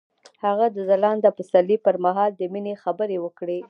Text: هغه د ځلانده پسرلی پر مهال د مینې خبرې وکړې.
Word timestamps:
هغه 0.45 0.65
د 0.75 0.77
ځلانده 0.89 1.29
پسرلی 1.37 1.77
پر 1.85 1.95
مهال 2.05 2.31
د 2.35 2.41
مینې 2.53 2.73
خبرې 2.83 3.17
وکړې. 3.25 3.59